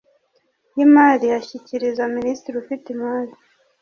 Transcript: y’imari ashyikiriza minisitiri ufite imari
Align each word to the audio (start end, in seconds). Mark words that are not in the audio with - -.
y’imari 0.75 1.27
ashyikiriza 1.39 2.03
minisitiri 2.15 2.55
ufite 2.63 2.85
imari 2.95 3.33